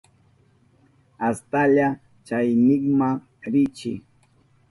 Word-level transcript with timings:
Astalla 1.27 1.87
chaynikman 2.27 3.15
riychi. 3.51 3.93